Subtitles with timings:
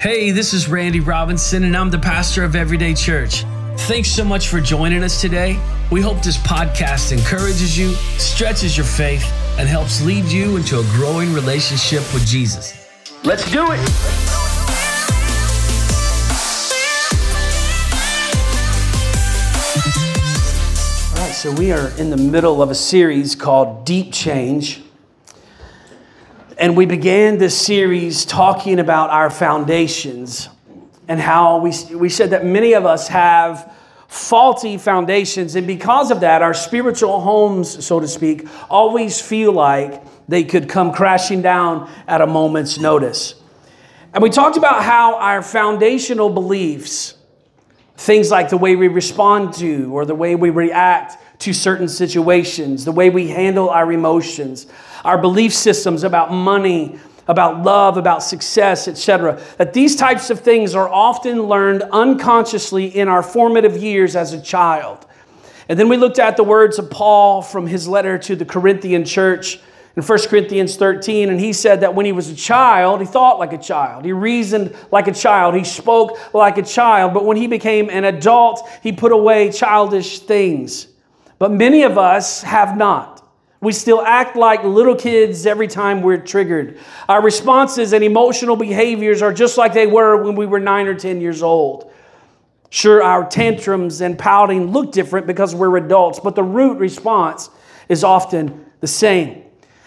[0.00, 3.42] Hey, this is Randy Robinson, and I'm the pastor of Everyday Church.
[3.88, 5.60] Thanks so much for joining us today.
[5.90, 9.24] We hope this podcast encourages you, stretches your faith,
[9.58, 12.88] and helps lead you into a growing relationship with Jesus.
[13.24, 13.80] Let's do it!
[21.10, 24.80] All right, so we are in the middle of a series called Deep Change.
[26.58, 30.48] And we began this series talking about our foundations
[31.06, 33.72] and how we, we said that many of us have
[34.08, 35.54] faulty foundations.
[35.54, 40.68] And because of that, our spiritual homes, so to speak, always feel like they could
[40.68, 43.36] come crashing down at a moment's notice.
[44.12, 47.14] And we talked about how our foundational beliefs,
[47.96, 52.84] things like the way we respond to or the way we react to certain situations,
[52.84, 54.66] the way we handle our emotions,
[55.04, 56.98] our belief systems about money,
[57.28, 59.40] about love, about success, etc.
[59.58, 64.40] That these types of things are often learned unconsciously in our formative years as a
[64.40, 65.06] child.
[65.68, 69.04] And then we looked at the words of Paul from his letter to the Corinthian
[69.04, 69.60] church
[69.96, 73.38] in 1 Corinthians 13, and he said that when he was a child, he thought
[73.38, 77.36] like a child, he reasoned like a child, he spoke like a child, but when
[77.36, 80.86] he became an adult, he put away childish things.
[81.38, 83.18] But many of us have not.
[83.60, 86.78] We still act like little kids every time we're triggered.
[87.08, 90.94] Our responses and emotional behaviors are just like they were when we were nine or
[90.94, 91.92] 10 years old.
[92.70, 97.50] Sure, our tantrums and pouting look different because we're adults, but the root response
[97.88, 99.42] is often the same.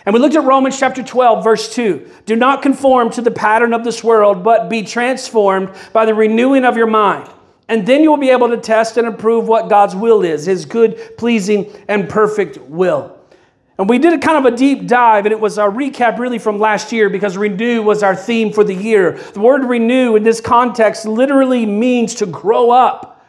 [0.05, 2.09] And we looked at Romans chapter 12, verse 2.
[2.25, 6.65] Do not conform to the pattern of this world, but be transformed by the renewing
[6.65, 7.29] of your mind.
[7.67, 10.65] And then you will be able to test and approve what God's will is, his
[10.65, 13.17] good, pleasing, and perfect will.
[13.77, 16.37] And we did a kind of a deep dive, and it was a recap really
[16.37, 19.13] from last year because renew was our theme for the year.
[19.13, 23.25] The word renew in this context literally means to grow up.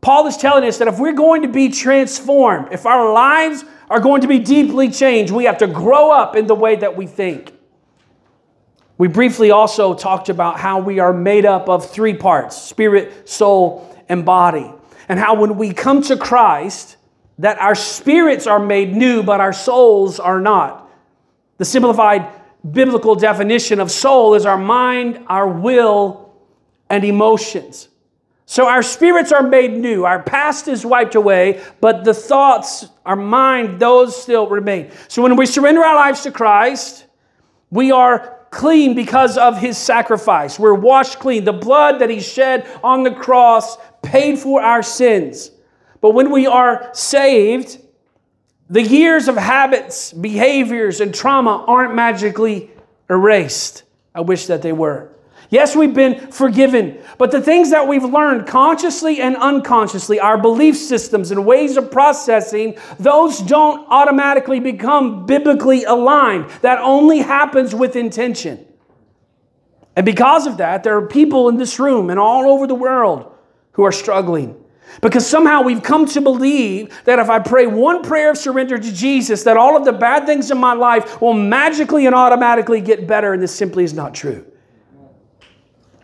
[0.00, 4.00] Paul is telling us that if we're going to be transformed, if our lives are
[4.00, 7.06] going to be deeply changed, we have to grow up in the way that we
[7.06, 7.52] think.
[9.00, 13.96] We briefly also talked about how we are made up of three parts spirit, soul,
[14.10, 14.70] and body.
[15.08, 16.98] And how when we come to Christ,
[17.38, 20.90] that our spirits are made new, but our souls are not.
[21.56, 22.28] The simplified
[22.70, 26.34] biblical definition of soul is our mind, our will,
[26.90, 27.88] and emotions.
[28.44, 30.04] So our spirits are made new.
[30.04, 34.90] Our past is wiped away, but the thoughts, our mind, those still remain.
[35.08, 37.06] So when we surrender our lives to Christ,
[37.70, 40.58] we are clean because of his sacrifice.
[40.58, 41.44] We're washed clean.
[41.44, 45.50] The blood that he shed on the cross paid for our sins.
[46.00, 47.78] But when we are saved,
[48.68, 52.70] the years of habits, behaviors, and trauma aren't magically
[53.08, 53.82] erased.
[54.14, 55.10] I wish that they were.
[55.50, 60.76] Yes, we've been forgiven, but the things that we've learned consciously and unconsciously, our belief
[60.76, 66.48] systems and ways of processing, those don't automatically become biblically aligned.
[66.62, 68.64] That only happens with intention.
[69.96, 73.34] And because of that, there are people in this room and all over the world
[73.72, 74.56] who are struggling.
[75.02, 78.92] Because somehow we've come to believe that if I pray one prayer of surrender to
[78.92, 83.08] Jesus, that all of the bad things in my life will magically and automatically get
[83.08, 84.46] better, and this simply is not true.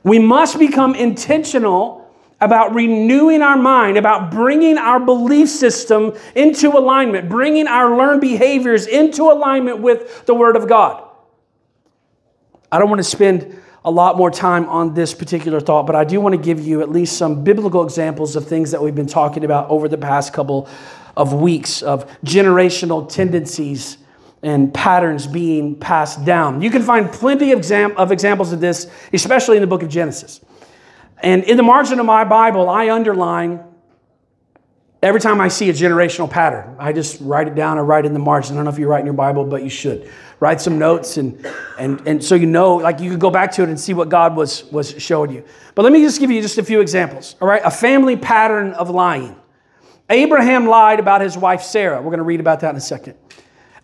[0.06, 2.08] We must become intentional
[2.40, 8.86] about renewing our mind, about bringing our belief system into alignment, bringing our learned behaviors
[8.86, 11.02] into alignment with the Word of God.
[12.70, 16.04] I don't want to spend a lot more time on this particular thought, but I
[16.04, 19.08] do want to give you at least some biblical examples of things that we've been
[19.08, 20.68] talking about over the past couple
[21.16, 23.98] of weeks of generational tendencies
[24.46, 26.62] and patterns being passed down.
[26.62, 29.88] You can find plenty of, exam- of examples of this, especially in the book of
[29.88, 30.40] Genesis.
[31.20, 33.64] And in the margin of my Bible, I underline
[35.02, 36.76] every time I see a generational pattern.
[36.78, 38.52] I just write it down or write in the margin.
[38.52, 41.16] I don't know if you write in your Bible, but you should write some notes
[41.16, 41.44] and,
[41.78, 44.08] and, and so you know, like you could go back to it and see what
[44.08, 45.44] God was, was showing you.
[45.74, 47.62] But let me just give you just a few examples, all right?
[47.64, 49.34] A family pattern of lying.
[50.08, 51.96] Abraham lied about his wife Sarah.
[51.96, 53.16] We're going to read about that in a second.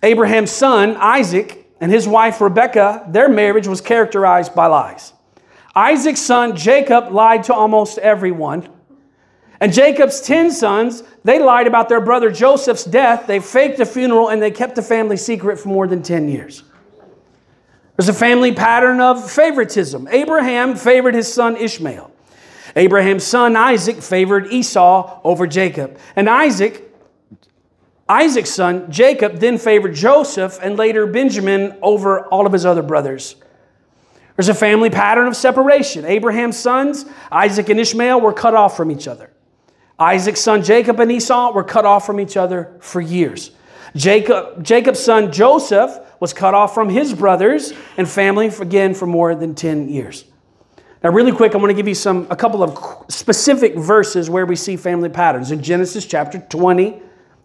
[0.03, 5.13] Abraham's son, Isaac, and his wife Rebekah, their marriage was characterized by lies.
[5.75, 8.69] Isaac's son, Jacob, lied to almost everyone.
[9.61, 13.27] And Jacob's 10 sons, they lied about their brother Joseph's death.
[13.27, 16.65] They faked a funeral and they kept the family secret for more than 10 years.
[17.97, 20.09] There's a family pattern of favoritism.
[20.11, 22.11] Abraham favored his son Ishmael.
[22.75, 25.99] Abraham's son Isaac favored Esau over Jacob.
[26.17, 26.92] And Isaac,
[28.13, 33.37] Isaac's son Jacob, then favored Joseph and later Benjamin over all of his other brothers.
[34.37, 36.05] There's a family pattern of separation.
[36.05, 39.31] Abraham's sons, Isaac and Ishmael, were cut off from each other.
[39.99, 43.53] Isaac's son Jacob and Esau were cut off from each other for years.
[43.97, 49.35] Jacob, Jacob's son Joseph was cut off from his brothers and family again for more
[49.35, 50.27] than 10 years.
[51.03, 54.45] Now, really quick, I want to give you some a couple of specific verses where
[54.45, 55.51] we see family patterns.
[55.51, 57.01] In Genesis chapter 20,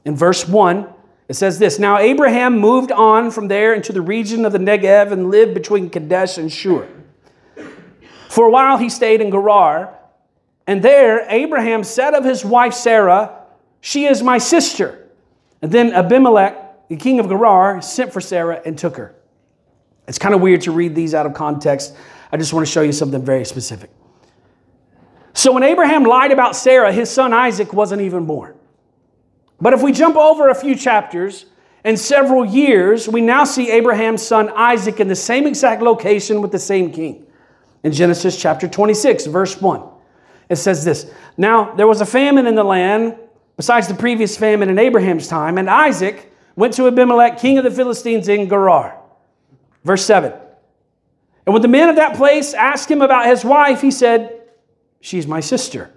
[0.08, 0.88] in verse 1,
[1.28, 5.12] it says this Now Abraham moved on from there into the region of the Negev
[5.12, 6.88] and lived between Kadesh and Shur.
[8.30, 9.94] For a while he stayed in Gerar,
[10.66, 13.44] and there Abraham said of his wife Sarah,
[13.82, 15.10] She is my sister.
[15.62, 19.14] And then Abimelech, the king of Gerar, sent for Sarah and took her.
[20.08, 21.94] It's kind of weird to read these out of context.
[22.32, 23.90] I just want to show you something very specific.
[25.34, 28.57] So when Abraham lied about Sarah, his son Isaac wasn't even born.
[29.60, 31.46] But if we jump over a few chapters
[31.84, 36.52] and several years, we now see Abraham's son Isaac in the same exact location with
[36.52, 37.26] the same king.
[37.84, 39.82] In Genesis chapter 26, verse 1,
[40.50, 43.18] it says this Now there was a famine in the land
[43.56, 47.72] besides the previous famine in Abraham's time, and Isaac went to Abimelech, king of the
[47.72, 49.00] Philistines in Gerar.
[49.84, 50.34] Verse 7.
[51.46, 54.42] And when the men of that place asked him about his wife, he said,
[55.00, 55.92] She's my sister,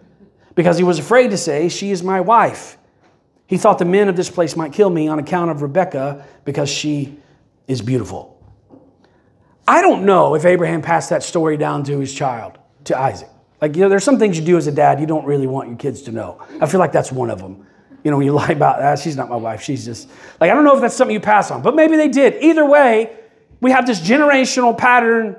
[0.54, 2.78] because he was afraid to say, She is my wife.
[3.50, 6.70] He thought the men of this place might kill me on account of Rebekah because
[6.70, 7.18] she
[7.66, 8.40] is beautiful.
[9.66, 13.28] I don't know if Abraham passed that story down to his child, to Isaac.
[13.60, 15.68] Like, you know, there's some things you do as a dad you don't really want
[15.68, 16.40] your kids to know.
[16.60, 17.66] I feel like that's one of them.
[18.04, 19.62] You know, when you lie about that, ah, she's not my wife.
[19.62, 20.08] She's just,
[20.40, 22.40] like, I don't know if that's something you pass on, but maybe they did.
[22.44, 23.16] Either way,
[23.60, 25.36] we have this generational pattern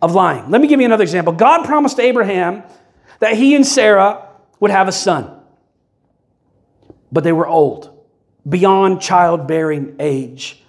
[0.00, 0.48] of lying.
[0.48, 1.32] Let me give you another example.
[1.32, 2.62] God promised Abraham
[3.18, 4.28] that he and Sarah
[4.60, 5.37] would have a son,
[7.10, 7.96] but they were old,
[8.48, 10.62] beyond childbearing age.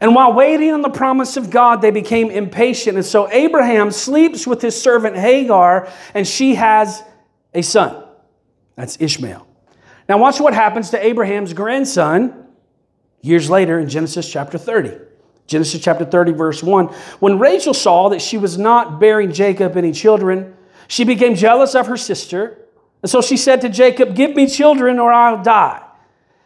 [0.00, 2.96] And while waiting on the promise of God, they became impatient.
[2.96, 7.02] And so Abraham sleeps with his servant Hagar, and she has
[7.54, 8.04] a son.
[8.76, 9.46] That's Ishmael.
[10.08, 12.46] Now, watch what happens to Abraham's grandson
[13.22, 14.98] years later in Genesis chapter 30.
[15.46, 16.86] Genesis chapter 30, verse 1.
[17.20, 20.54] When Rachel saw that she was not bearing Jacob any children,
[20.88, 22.63] she became jealous of her sister.
[23.04, 25.82] And so she said to Jacob, Give me children or I'll die.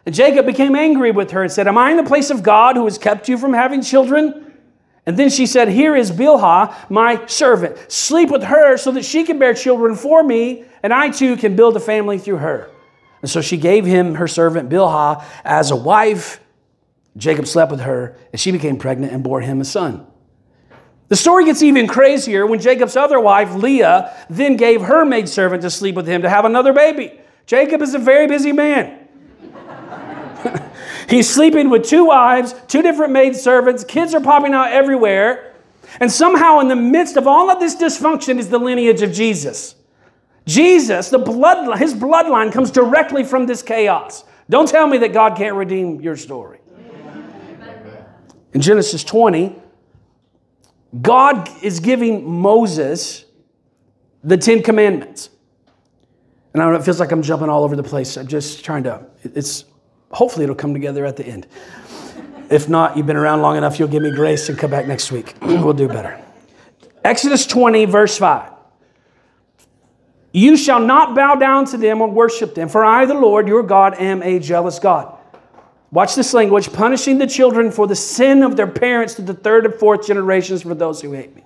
[0.05, 2.75] And Jacob became angry with her and said, Am I in the place of God
[2.75, 4.53] who has kept you from having children?
[5.05, 7.89] And then she said, Here is Bilhah, my servant.
[7.89, 11.55] Sleep with her so that she can bear children for me, and I too can
[11.55, 12.69] build a family through her.
[13.21, 16.41] And so she gave him her servant Bilhah as a wife.
[17.15, 20.05] Jacob slept with her, and she became pregnant and bore him a son.
[21.09, 25.69] The story gets even crazier when Jacob's other wife, Leah, then gave her maidservant to
[25.69, 27.19] sleep with him to have another baby.
[27.47, 29.07] Jacob is a very busy man.
[31.09, 35.55] He's sleeping with two wives, two different maid servants, kids are popping out everywhere.
[35.99, 39.73] And somehow, in the midst of all of this dysfunction, is the lineage of Jesus.
[40.45, 44.23] Jesus, the blood, his bloodline comes directly from this chaos.
[44.47, 46.59] Don't tell me that God can't redeem your story.
[48.53, 49.55] In Genesis 20,
[51.01, 53.25] God is giving Moses
[54.23, 55.29] the Ten Commandments.
[56.53, 58.17] And I don't know, it feels like I'm jumping all over the place.
[58.17, 59.65] I'm just trying to, it's
[60.11, 61.47] Hopefully, it'll come together at the end.
[62.49, 65.11] If not, you've been around long enough, you'll give me grace and come back next
[65.11, 65.35] week.
[65.41, 66.19] we'll do better.
[67.03, 68.51] Exodus 20, verse 5.
[70.31, 73.63] You shall not bow down to them or worship them, for I, the Lord your
[73.63, 75.15] God, am a jealous God.
[75.91, 79.65] Watch this language punishing the children for the sin of their parents to the third
[79.65, 81.43] and fourth generations for those who hate me.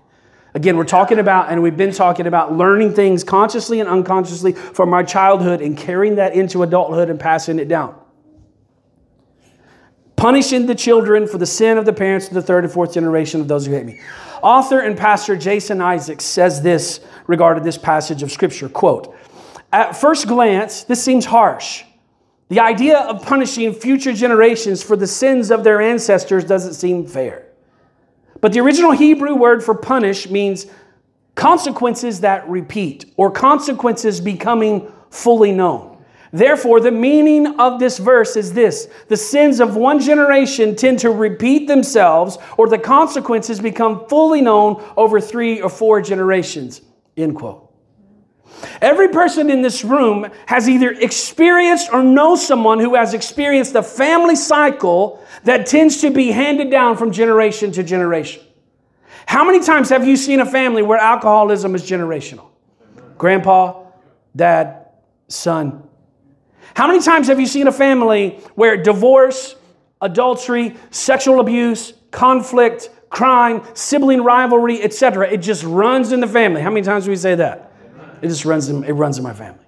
[0.53, 4.93] Again, we're talking about, and we've been talking about learning things consciously and unconsciously from
[4.93, 7.95] our childhood and carrying that into adulthood and passing it down
[10.23, 13.41] punishing the children for the sin of the parents to the third and fourth generation
[13.41, 13.99] of those who hate me.
[14.41, 19.13] Author and pastor Jason Isaacs says this regarding this passage of scripture, quote,
[19.73, 21.83] at first glance, this seems harsh.
[22.49, 27.47] The idea of punishing future generations for the sins of their ancestors doesn't seem fair.
[28.41, 30.67] But the original Hebrew word for punish means
[31.35, 35.93] consequences that repeat or consequences becoming fully known.
[36.33, 41.11] Therefore, the meaning of this verse is this the sins of one generation tend to
[41.11, 46.81] repeat themselves, or the consequences become fully known over three or four generations.
[47.15, 47.72] End quote.
[48.81, 53.83] Every person in this room has either experienced or knows someone who has experienced a
[53.83, 58.43] family cycle that tends to be handed down from generation to generation.
[59.25, 62.49] How many times have you seen a family where alcoholism is generational?
[63.17, 63.83] Grandpa,
[64.35, 64.87] dad,
[65.27, 65.83] son,
[66.75, 69.55] how many times have you seen a family where divorce,
[70.01, 75.29] adultery, sexual abuse, conflict, crime, sibling rivalry, etc.
[75.29, 76.61] It just runs in the family.
[76.61, 77.72] How many times do we say that?
[78.23, 79.65] It just runs in, it runs in my family.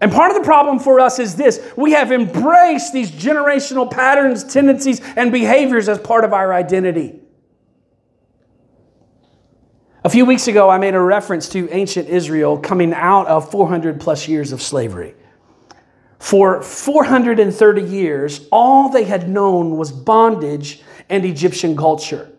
[0.00, 4.44] And part of the problem for us is this we have embraced these generational patterns,
[4.44, 7.18] tendencies, and behaviors as part of our identity.
[10.04, 14.00] A few weeks ago, I made a reference to ancient Israel coming out of 400
[14.00, 15.14] plus years of slavery.
[16.20, 22.30] For 430 years, all they had known was bondage and Egyptian culture.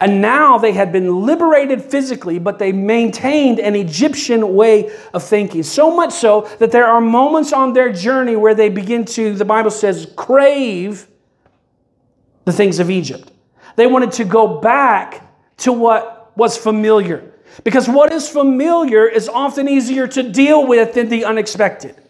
[0.00, 5.62] And now they had been liberated physically, but they maintained an Egyptian way of thinking.
[5.62, 9.44] So much so that there are moments on their journey where they begin to, the
[9.44, 11.06] Bible says, crave
[12.44, 13.30] the things of Egypt.
[13.76, 15.22] They wanted to go back
[15.58, 17.32] to what was familiar.
[17.62, 22.00] Because what is familiar is often easier to deal with than the unexpected.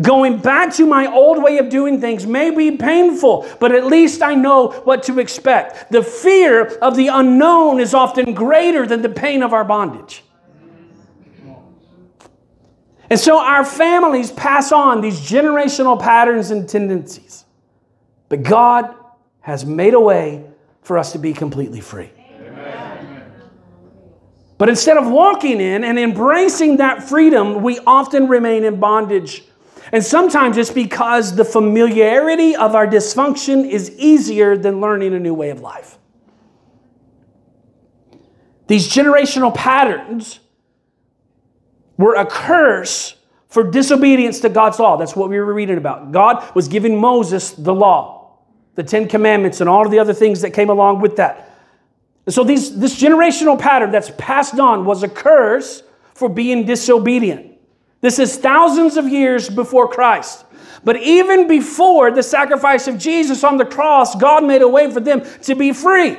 [0.00, 4.22] Going back to my old way of doing things may be painful, but at least
[4.22, 5.90] I know what to expect.
[5.90, 10.22] The fear of the unknown is often greater than the pain of our bondage.
[13.10, 17.44] And so our families pass on these generational patterns and tendencies.
[18.28, 18.94] But God
[19.40, 20.44] has made a way
[20.82, 22.10] for us to be completely free.
[24.58, 29.42] But instead of walking in and embracing that freedom, we often remain in bondage
[29.92, 35.34] and sometimes it's because the familiarity of our dysfunction is easier than learning a new
[35.34, 35.98] way of life.
[38.68, 40.38] These generational patterns
[41.96, 43.16] were a curse
[43.48, 44.96] for disobedience to God's law.
[44.96, 46.12] That's what we were reading about.
[46.12, 48.38] God was giving Moses the law,
[48.76, 51.50] the Ten Commandments, and all of the other things that came along with that.
[52.26, 55.82] And so these, this generational pattern that's passed on was a curse
[56.14, 57.49] for being disobedient.
[58.00, 60.44] This is thousands of years before Christ.
[60.82, 65.00] But even before the sacrifice of Jesus on the cross, God made a way for
[65.00, 66.10] them to be free.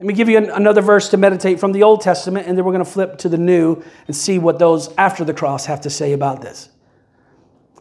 [0.00, 2.72] Let me give you another verse to meditate from the Old Testament, and then we're
[2.72, 5.90] going to flip to the New and see what those after the cross have to
[5.90, 6.68] say about this.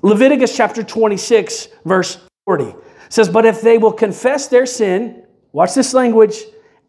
[0.02, 2.76] Leviticus chapter 26, verse 40
[3.10, 6.44] says, But if they will confess their sin, watch this language,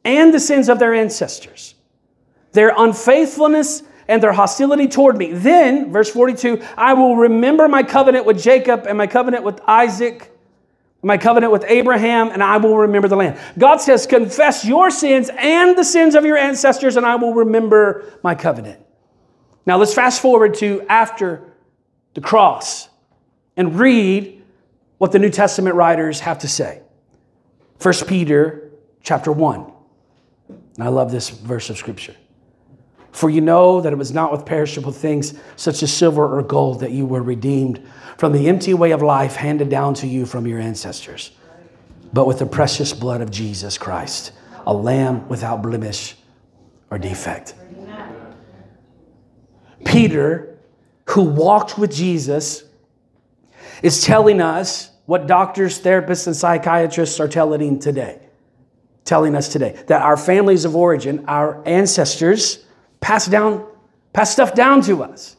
[0.04, 1.75] and the sins of their ancestors,
[2.52, 5.33] their unfaithfulness and their hostility toward me.
[5.33, 10.33] Then, verse 42, I will remember my covenant with Jacob and my covenant with Isaac,
[11.03, 13.38] my covenant with Abraham, and I will remember the land.
[13.59, 18.19] God says, Confess your sins and the sins of your ancestors, and I will remember
[18.23, 18.83] my covenant.
[19.67, 21.45] Now, let's fast forward to after
[22.15, 22.88] the cross
[23.57, 24.43] and read
[24.97, 26.81] what the New Testament writers have to say.
[27.83, 28.71] 1 Peter
[29.03, 29.73] chapter 1.
[30.49, 32.17] And I love this verse of scripture.
[33.19, 36.79] For you know that it was not with perishable things such as silver or gold
[36.79, 37.85] that you were redeemed
[38.17, 41.33] from the empty way of life handed down to you from your ancestors,
[42.13, 44.31] but with the precious blood of Jesus Christ,
[44.69, 46.15] a lamb without blemish
[46.93, 47.57] or defect.
[49.85, 50.57] Peter,
[51.07, 52.63] who walked with Jesus,
[53.83, 58.21] is telling us what doctors, therapists, and psychiatrists are telling today.
[59.05, 62.65] Telling us today that our families of origin, our ancestors,
[63.00, 63.67] pass down,
[64.12, 65.37] pass stuff down to us.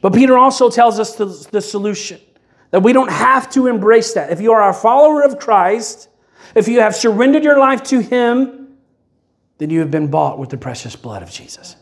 [0.00, 2.20] But Peter also tells us the, the solution
[2.70, 4.30] that we don't have to embrace that.
[4.30, 6.08] If you are a follower of Christ,
[6.54, 8.76] if you have surrendered your life to Him,
[9.58, 11.76] then you have been bought with the precious blood of Jesus.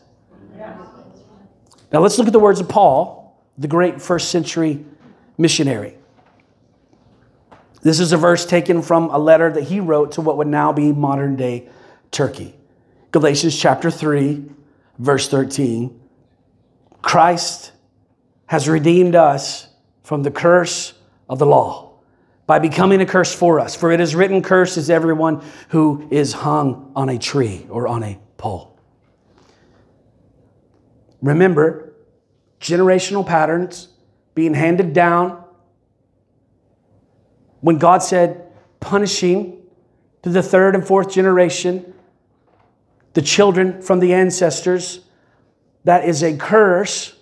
[1.91, 4.85] Now let's look at the words of Paul, the great first century
[5.37, 5.97] missionary.
[7.81, 10.71] This is a verse taken from a letter that he wrote to what would now
[10.71, 11.67] be modern day
[12.11, 12.55] Turkey.
[13.13, 14.43] Galatians chapter 3,
[14.97, 16.01] verse 13.
[17.03, 17.71] Christ
[18.47, 19.67] has redeemed us
[20.01, 20.93] from the curse
[21.29, 21.93] of the law
[22.47, 23.75] by becoming a curse for us.
[23.75, 28.01] For it is written, Cursed is everyone who is hung on a tree or on
[28.01, 28.79] a pole.
[31.21, 31.93] Remember,
[32.59, 33.89] generational patterns
[34.33, 35.43] being handed down.
[37.61, 38.47] When God said,
[38.79, 39.61] punishing
[40.23, 41.93] to the third and fourth generation,
[43.13, 45.01] the children from the ancestors,
[45.83, 47.15] that is a curse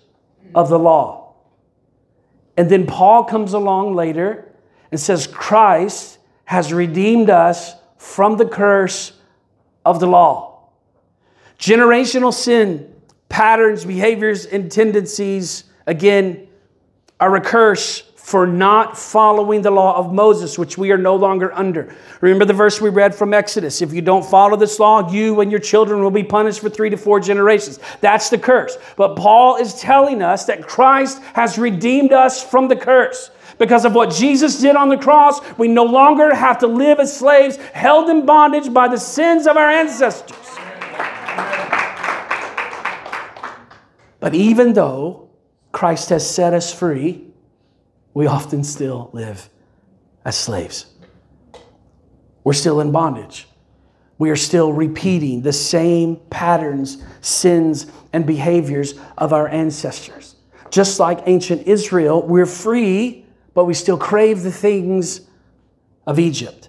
[0.54, 1.34] of the law.
[2.56, 4.52] And then Paul comes along later
[4.90, 9.12] and says, Christ has redeemed us from the curse
[9.84, 10.68] of the law.
[11.58, 12.94] Generational sin,
[13.28, 16.48] patterns, behaviors, and tendencies, again,
[17.18, 21.52] are a curse for not following the law of Moses, which we are no longer
[21.54, 21.92] under.
[22.20, 25.50] Remember the verse we read from Exodus if you don't follow this law, you and
[25.50, 27.80] your children will be punished for three to four generations.
[28.00, 28.78] That's the curse.
[28.96, 33.32] But Paul is telling us that Christ has redeemed us from the curse.
[33.58, 37.14] Because of what Jesus did on the cross, we no longer have to live as
[37.14, 40.36] slaves held in bondage by the sins of our ancestors.
[44.20, 45.28] But even though
[45.72, 47.31] Christ has set us free,
[48.14, 49.48] we often still live
[50.24, 50.86] as slaves.
[52.44, 53.48] We're still in bondage.
[54.18, 60.36] We are still repeating the same patterns, sins, and behaviors of our ancestors.
[60.70, 65.22] Just like ancient Israel, we're free, but we still crave the things
[66.06, 66.68] of Egypt.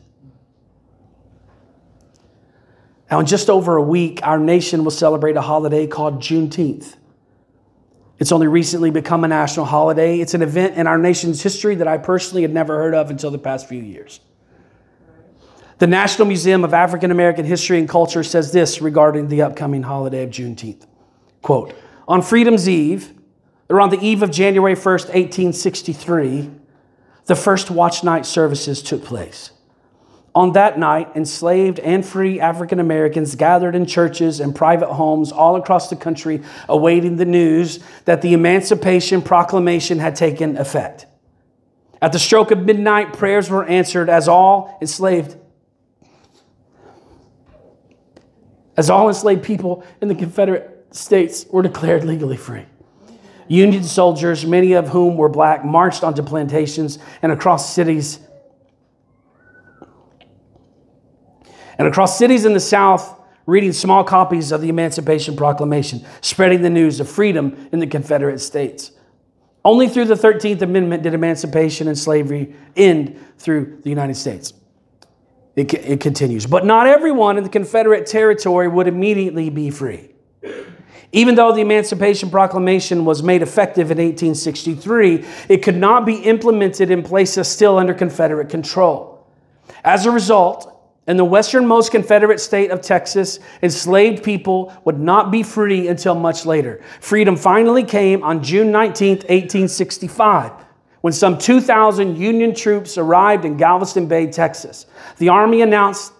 [3.09, 6.95] Now, in just over a week, our nation will celebrate a holiday called Juneteenth.
[8.23, 10.21] It's only recently become a national holiday.
[10.21, 13.31] It's an event in our nation's history that I personally had never heard of until
[13.31, 14.21] the past few years.
[15.79, 20.23] The National Museum of African American History and Culture says this regarding the upcoming holiday
[20.23, 20.87] of Juneteenth.
[21.41, 21.75] Quote,
[22.07, 23.11] on Freedom's Eve,
[23.67, 26.49] or on the eve of January 1st, 1863,
[27.25, 29.51] the first watch night services took place.
[30.35, 35.55] On that night, enslaved and free African Americans gathered in churches and private homes all
[35.55, 41.05] across the country, awaiting the news that the Emancipation Proclamation had taken effect.
[42.01, 45.37] At the stroke of midnight, prayers were answered as all enslaved
[48.75, 52.65] as all enslaved people in the Confederate States were declared legally free.
[53.47, 58.19] Union soldiers, many of whom were black, marched onto plantations and across cities
[61.77, 66.69] and across cities in the South, reading small copies of the Emancipation Proclamation, spreading the
[66.69, 68.91] news of freedom in the Confederate States.
[69.65, 74.53] Only through the 13th Amendment did emancipation and slavery end through the United States.
[75.55, 76.45] It, it continues.
[76.45, 80.09] But not everyone in the Confederate territory would immediately be free.
[81.11, 86.89] Even though the Emancipation Proclamation was made effective in 1863, it could not be implemented
[86.89, 89.27] in places still under Confederate control.
[89.83, 90.72] As a result,
[91.07, 96.45] in the westernmost Confederate state of Texas, enslaved people would not be free until much
[96.45, 96.81] later.
[97.01, 100.51] Freedom finally came on June 19, 1865
[101.03, 104.85] when some 2,000 Union troops arrived in Galveston Bay, Texas.
[105.17, 106.13] The Army announced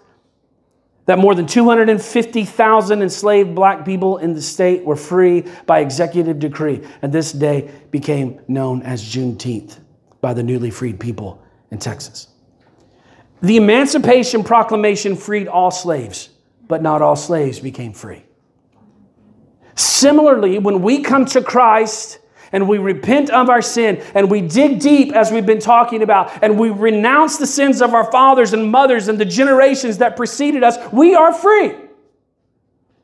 [1.06, 6.86] that more than 250,000 enslaved black people in the state were free by executive decree,
[7.00, 9.78] and this day became known as Juneteenth
[10.20, 12.28] by the newly freed people in Texas.
[13.42, 16.30] The Emancipation Proclamation freed all slaves,
[16.66, 18.24] but not all slaves became free.
[19.74, 22.20] Similarly, when we come to Christ,
[22.54, 26.30] and we repent of our sin and we dig deep, as we've been talking about,
[26.42, 30.62] and we renounce the sins of our fathers and mothers and the generations that preceded
[30.62, 31.74] us, we are free.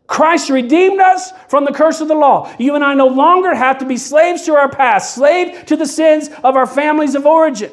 [0.06, 2.52] Christ redeemed us from the curse of the law.
[2.60, 5.86] You and I no longer have to be slaves to our past, slave to the
[5.86, 7.72] sins of our families of origin.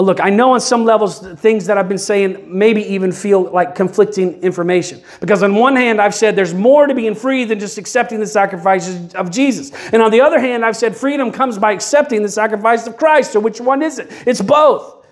[0.00, 3.42] Uh, look, I know on some levels things that I've been saying maybe even feel
[3.42, 5.02] like conflicting information.
[5.20, 8.26] Because on one hand, I've said there's more to being free than just accepting the
[8.26, 9.72] sacrifices of Jesus.
[9.92, 13.32] And on the other hand, I've said freedom comes by accepting the sacrifice of Christ.
[13.32, 14.10] So which one is it?
[14.26, 15.04] It's both.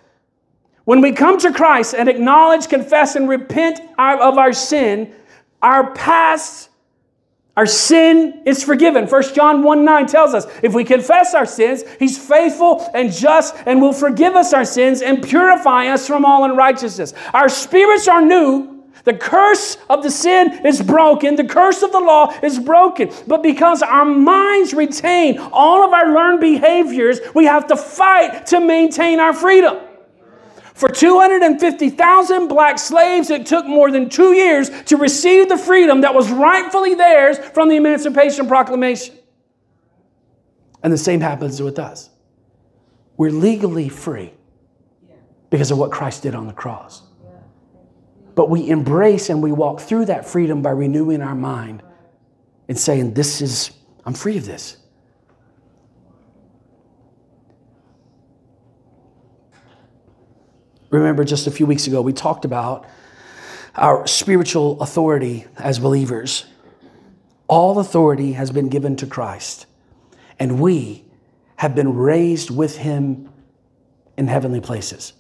[0.85, 5.13] When we come to Christ and acknowledge, confess, and repent of our sin,
[5.61, 6.71] our past
[7.59, 9.09] our sin is forgiven.
[9.09, 13.57] 1 John 1 9 tells us if we confess our sins, He's faithful and just
[13.67, 17.15] and will forgive us our sins and purify us from all unrighteousness.
[17.35, 18.85] Our spirits are new.
[19.03, 21.35] The curse of the sin is broken.
[21.35, 23.11] The curse of the law is broken.
[23.27, 28.61] But because our minds retain all of our learned behaviors, we have to fight to
[28.61, 29.79] maintain our freedom.
[30.79, 36.15] For 250,000 black slaves, it took more than two years to receive the freedom that
[36.15, 39.17] was rightfully theirs from the Emancipation Proclamation.
[40.81, 42.11] And the same happens with us.
[43.17, 44.33] We're legally free
[45.51, 47.03] because of what Christ did on the cross.
[48.37, 51.83] But we embrace and we walk through that freedom by renewing our mind
[52.69, 53.73] and saying, This is,
[54.07, 54.77] I'm free of this.
[60.91, 62.87] Remember, just a few weeks ago, we talked about
[63.75, 66.47] our spiritual authority as believers.
[67.47, 69.67] All authority has been given to Christ,
[70.39, 71.05] and we
[71.57, 73.31] have been raised with him
[74.17, 75.13] in heavenly places.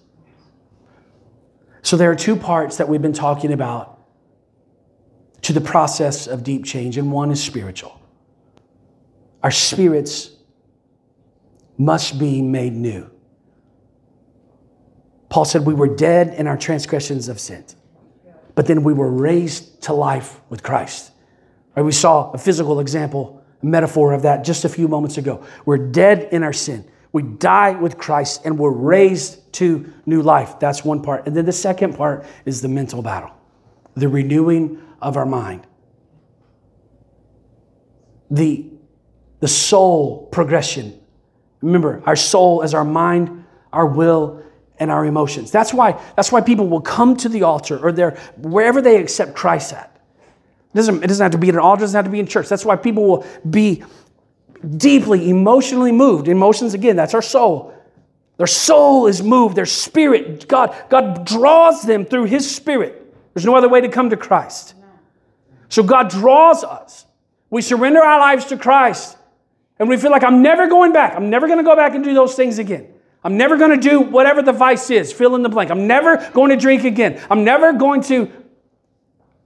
[1.82, 3.98] So, there are two parts that we've been talking about
[5.42, 8.00] to the process of deep change, and one is spiritual.
[9.42, 10.30] Our spirits
[11.76, 13.08] must be made new.
[15.38, 17.64] Paul said we were dead in our transgressions of sin,
[18.56, 21.12] but then we were raised to life with Christ.
[21.76, 21.84] Right?
[21.84, 25.46] We saw a physical example, a metaphor of that just a few moments ago.
[25.64, 26.90] We're dead in our sin.
[27.12, 30.58] We die with Christ and we're raised to new life.
[30.58, 31.28] That's one part.
[31.28, 33.30] And then the second part is the mental battle,
[33.94, 35.68] the renewing of our mind.
[38.28, 38.66] The,
[39.38, 41.00] the soul progression.
[41.60, 44.42] Remember, our soul is our mind, our will,
[44.80, 45.50] and our emotions.
[45.50, 49.34] That's why, that's why people will come to the altar or they're wherever they accept
[49.34, 49.94] Christ at.
[50.72, 52.20] It doesn't, it doesn't have to be at an altar, it doesn't have to be
[52.20, 52.48] in church.
[52.48, 53.82] That's why people will be
[54.76, 56.28] deeply emotionally moved.
[56.28, 57.74] Emotions, again, that's our soul.
[58.36, 63.04] Their soul is moved, their spirit, God, God draws them through His Spirit.
[63.34, 64.74] There's no other way to come to Christ.
[65.68, 67.04] So God draws us.
[67.50, 69.16] We surrender our lives to Christ,
[69.78, 71.16] and we feel like I'm never going back.
[71.16, 72.88] I'm never going to go back and do those things again.
[73.28, 75.70] I'm never going to do whatever the vice is, fill in the blank.
[75.70, 77.22] I'm never going to drink again.
[77.30, 78.32] I'm never going to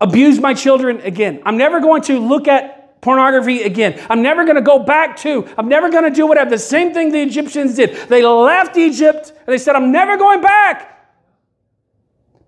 [0.00, 1.42] abuse my children again.
[1.44, 4.00] I'm never going to look at pornography again.
[4.08, 6.48] I'm never going to go back to, I'm never going to do whatever.
[6.48, 8.08] The same thing the Egyptians did.
[8.08, 11.10] They left Egypt and they said, I'm never going back.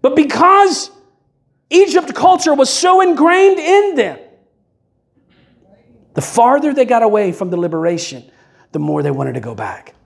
[0.02, 0.88] But because
[1.68, 4.20] Egypt culture was so ingrained in them,
[6.12, 8.30] the farther they got away from the liberation,
[8.70, 9.96] the more they wanted to go back.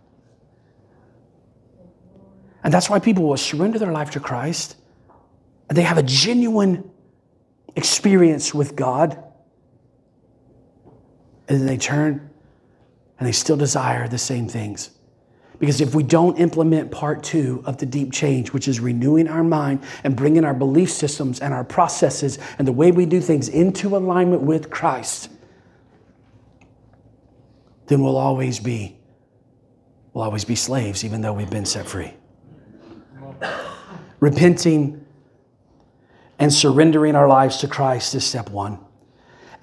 [2.65, 4.77] And that's why people will surrender their life to Christ
[5.69, 6.91] and they have a genuine
[7.77, 9.23] experience with God.
[11.49, 12.31] And then they turn
[13.19, 14.91] and they still desire the same things.
[15.59, 19.43] Because if we don't implement part two of the deep change, which is renewing our
[19.43, 23.49] mind and bringing our belief systems and our processes and the way we do things
[23.49, 25.31] into alignment with Christ,
[27.87, 28.97] then we'll always be
[30.13, 32.18] we'll always be slaves even though we've been set free.
[34.21, 35.05] Repenting
[36.39, 38.79] and surrendering our lives to Christ is step one.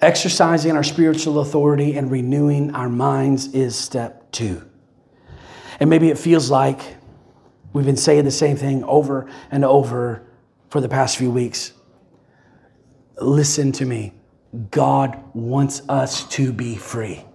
[0.00, 4.62] Exercising our spiritual authority and renewing our minds is step two.
[5.80, 6.96] And maybe it feels like
[7.72, 10.26] we've been saying the same thing over and over
[10.70, 11.72] for the past few weeks.
[13.20, 14.14] Listen to me.
[14.70, 17.25] God wants us to be free.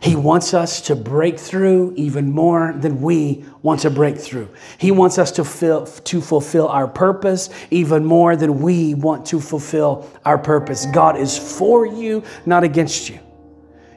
[0.00, 4.48] He wants us to break through even more than we want to break through.
[4.78, 9.40] He wants us to, fill, to fulfill our purpose even more than we want to
[9.40, 10.86] fulfill our purpose.
[10.86, 13.18] God is for you, not against you.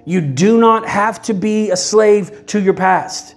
[0.05, 3.35] You do not have to be a slave to your past.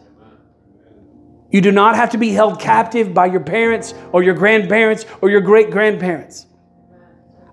[1.51, 5.29] You do not have to be held captive by your parents or your grandparents or
[5.29, 6.47] your great grandparents.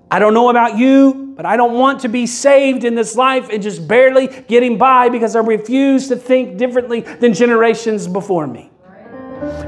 [0.09, 3.47] I don't know about you, but I don't want to be saved in this life
[3.49, 8.69] and just barely getting by because I refuse to think differently than generations before me.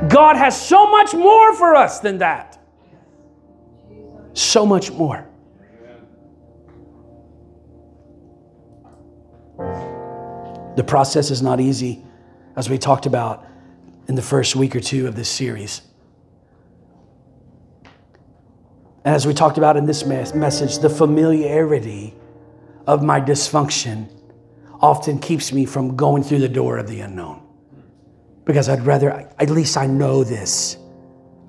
[0.09, 2.59] God has so much more for us than that.
[4.33, 5.25] So much more.
[10.75, 12.03] The process is not easy,
[12.57, 13.45] as we talked about
[14.09, 15.83] in the first week or two of this series.
[19.03, 22.13] And as we talked about in this message, the familiarity
[22.85, 24.09] of my dysfunction
[24.79, 27.41] often keeps me from going through the door of the unknown.
[28.45, 30.77] Because I'd rather, at least I know this.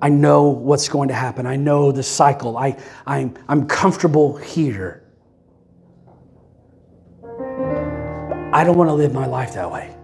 [0.01, 1.45] I know what's going to happen.
[1.45, 2.57] I know the cycle.
[2.57, 5.03] I, I'm, I'm comfortable here.
[8.53, 9.95] I don't want to live my life that way.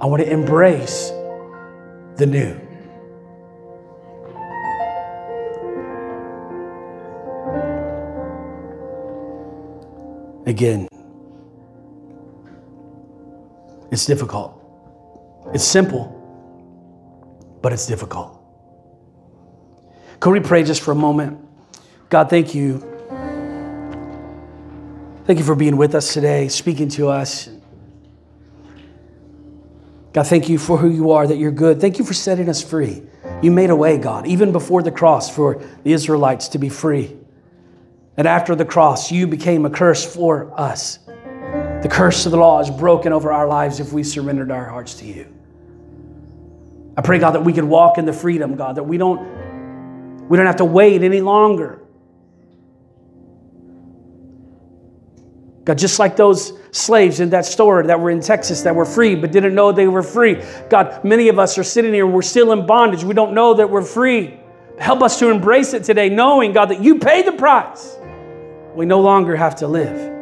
[0.00, 1.10] I want to embrace
[2.16, 2.63] the new.
[10.46, 10.88] Again,
[13.90, 14.60] it's difficult.
[15.54, 16.10] It's simple,
[17.62, 18.40] but it's difficult.
[20.20, 21.38] Could we pray just for a moment?
[22.10, 22.78] God, thank you.
[25.26, 27.48] Thank you for being with us today, speaking to us.
[30.12, 31.80] God, thank you for who you are, that you're good.
[31.80, 33.02] Thank you for setting us free.
[33.42, 37.16] You made a way, God, even before the cross for the Israelites to be free.
[38.16, 40.98] And after the cross, you became a curse for us.
[41.82, 44.94] The curse of the law is broken over our lives if we surrendered our hearts
[44.94, 45.32] to you.
[46.96, 50.36] I pray, God, that we could walk in the freedom, God, that we don't, we
[50.36, 51.80] don't have to wait any longer.
[55.64, 59.14] God, just like those slaves in that store that were in Texas that were free
[59.14, 60.42] but didn't know they were free.
[60.68, 63.02] God, many of us are sitting here, we're still in bondage.
[63.02, 64.38] We don't know that we're free.
[64.78, 67.96] Help us to embrace it today, knowing, God, that you paid the price
[68.74, 70.14] we no longer have to live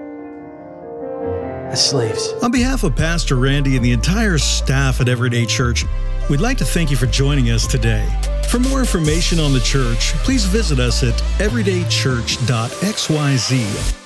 [1.73, 2.33] as slaves.
[2.43, 5.87] On behalf of Pastor Randy and the entire staff at Everyday Church,
[6.29, 8.07] we'd like to thank you for joining us today.
[8.49, 14.02] For more information on the church, please visit us at everydaychurch.xyz